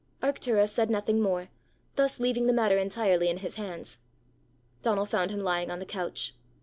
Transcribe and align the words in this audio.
Arctura 0.23 0.67
said 0.67 0.89
nothing 0.89 1.21
more, 1.21 1.49
thus 1.95 2.19
leaving 2.19 2.47
the 2.47 2.53
matter 2.53 2.75
entirely 2.75 3.29
in 3.29 3.37
his 3.37 3.57
hands. 3.57 3.99
Donal 4.81 5.05
found 5.05 5.29
him 5.29 5.41
lying 5.41 5.69
on 5.69 5.77
the 5.77 5.85
couch. 5.85 6.33